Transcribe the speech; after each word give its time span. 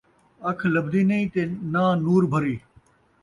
اکھ 0.49 0.63
لبھدی 0.73 1.01
نئیں 1.09 1.27
تے 1.33 1.41
ناں 1.73 1.91
نور 2.05 2.23
بھری 2.31 2.55